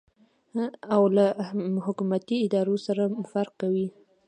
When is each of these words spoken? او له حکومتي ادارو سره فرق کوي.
او 0.93 1.03
له 1.15 1.25
حکومتي 1.85 2.37
ادارو 2.45 2.75
سره 2.85 3.03
فرق 3.31 3.53
کوي. 3.61 3.87